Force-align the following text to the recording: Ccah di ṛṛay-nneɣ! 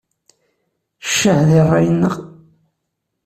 Ccah 1.07 1.39
di 1.47 1.59
ṛṛay-nneɣ! 1.67 2.15